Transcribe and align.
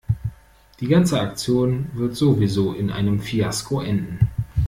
Die 0.79 0.87
ganze 0.87 1.19
Aktion 1.21 1.91
wird 1.93 2.15
sowieso 2.15 2.73
in 2.73 2.89
einem 2.89 3.19
Fiasko 3.19 3.81
enden. 3.81 4.31